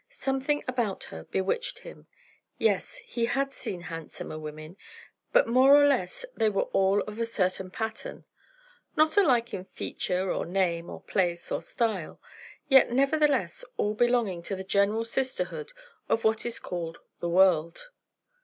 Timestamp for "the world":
17.19-17.91